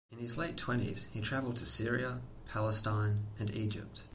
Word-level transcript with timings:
In 0.11 0.17
his 0.17 0.35
late 0.35 0.57
twenties, 0.57 1.07
he 1.13 1.21
travelled 1.21 1.57
to 1.57 1.65
Syria, 1.67 2.21
Palestine 2.47 3.27
and 3.37 3.53
Egypt. 3.53 4.01